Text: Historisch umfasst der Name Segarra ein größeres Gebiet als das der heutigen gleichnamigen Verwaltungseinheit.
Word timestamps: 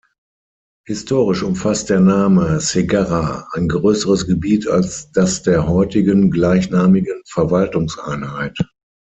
Historisch 0.87 1.43
umfasst 1.43 1.91
der 1.91 1.99
Name 1.99 2.59
Segarra 2.59 3.47
ein 3.51 3.67
größeres 3.67 4.25
Gebiet 4.25 4.67
als 4.67 5.11
das 5.11 5.43
der 5.43 5.67
heutigen 5.67 6.31
gleichnamigen 6.31 7.21
Verwaltungseinheit. 7.27 8.57